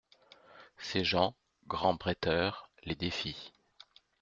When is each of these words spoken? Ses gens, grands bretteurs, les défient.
Ses 0.79 1.03
gens, 1.03 1.35
grands 1.67 1.93
bretteurs, 1.93 2.71
les 2.85 2.95
défient. 2.95 3.53